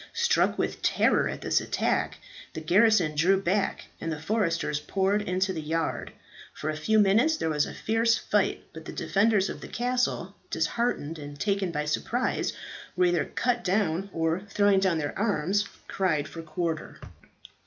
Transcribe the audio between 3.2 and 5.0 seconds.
back, and the foresters